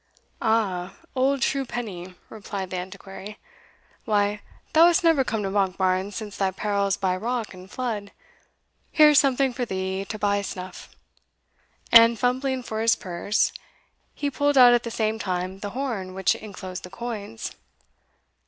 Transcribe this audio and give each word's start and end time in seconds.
"Aha, 0.41 0.95
old 1.15 1.43
true 1.43 1.63
penny!" 1.63 2.15
replied 2.27 2.71
the 2.71 2.77
Antiquary. 2.77 3.37
"Why, 4.05 4.41
thou 4.73 4.87
hast 4.87 5.03
never 5.03 5.23
come 5.23 5.43
to 5.43 5.51
Monkbarns 5.51 6.15
since 6.15 6.37
thy 6.37 6.49
perils 6.49 6.97
by 6.97 7.15
rock 7.15 7.53
and 7.53 7.69
flood 7.69 8.11
here's 8.91 9.19
something 9.19 9.53
for 9.53 9.63
thee 9.63 10.03
to 10.05 10.17
buy 10.17 10.41
snuff," 10.41 10.89
and, 11.91 12.17
fumbling 12.17 12.63
for 12.63 12.81
his 12.81 12.95
purse, 12.95 13.51
he 14.15 14.31
pulled 14.31 14.57
out 14.57 14.73
at 14.73 14.81
the 14.81 14.89
same 14.89 15.19
time 15.19 15.59
the 15.59 15.69
horn 15.77 16.15
which 16.15 16.33
enclosed 16.33 16.81
the 16.81 16.89
coins. 16.89 17.51